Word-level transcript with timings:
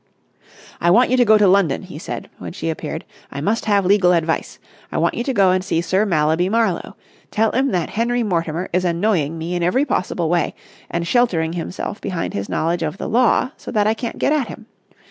"I 0.79 0.89
want 0.89 1.11
you 1.11 1.17
to 1.17 1.25
go 1.25 1.37
to 1.37 1.47
London," 1.47 1.83
he 1.83 1.99
said, 1.99 2.27
when 2.39 2.53
she 2.53 2.71
appeared. 2.71 3.05
"I 3.31 3.39
must 3.39 3.65
have 3.65 3.85
legal 3.85 4.13
advice. 4.13 4.57
I 4.91 4.97
want 4.97 5.13
you 5.13 5.23
to 5.23 5.31
go 5.31 5.51
and 5.51 5.63
see 5.63 5.79
Sir 5.79 6.07
Mallaby 6.07 6.49
Marlowe. 6.49 6.95
Tell 7.29 7.51
him 7.51 7.69
that 7.69 7.91
Henry 7.91 8.23
Mortimer 8.23 8.67
is 8.73 8.83
annoying 8.83 9.37
me 9.37 9.53
in 9.53 9.61
every 9.61 9.85
possible 9.85 10.27
way 10.27 10.55
and 10.89 11.05
sheltering 11.05 11.53
himself 11.53 12.01
behind 12.01 12.33
his 12.33 12.49
knowledge 12.49 12.81
of 12.81 12.97
the 12.97 13.07
law, 13.07 13.51
so 13.57 13.69
that 13.69 13.85
I 13.85 13.93
can't 13.93 14.17
get 14.17 14.33
at 14.33 14.47
him. 14.47 14.65